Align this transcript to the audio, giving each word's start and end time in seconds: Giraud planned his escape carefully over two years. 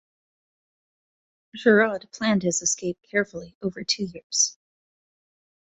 Giraud 1.55 2.09
planned 2.11 2.41
his 2.41 2.63
escape 2.63 2.97
carefully 3.11 3.55
over 3.61 3.83
two 3.83 4.05
years. 4.05 4.57